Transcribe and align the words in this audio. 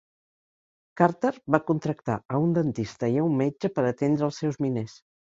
Carter 1.01 1.31
va 1.55 1.59
contractar 1.67 2.15
a 2.37 2.39
un 2.45 2.55
dentista 2.55 3.09
i 3.15 3.19
a 3.19 3.25
un 3.27 3.35
metge 3.41 3.71
per 3.75 3.83
a 3.85 3.91
atendre 3.91 4.27
els 4.29 4.41
seus 4.45 4.59
miners. 4.65 4.97